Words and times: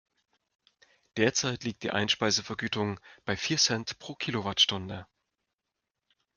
Derzeit 1.15 1.63
liegt 1.63 1.83
die 1.83 1.91
Einspeisevergütung 1.91 2.99
bei 3.23 3.37
vier 3.37 3.59
Cent 3.59 3.99
pro 3.99 4.15
Kilowattstunde. 4.15 5.05